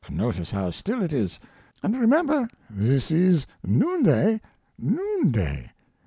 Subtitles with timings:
[0.09, 1.39] notice how still it is;
[1.83, 4.41] and remember this is noonday
[4.79, 5.69] noonday.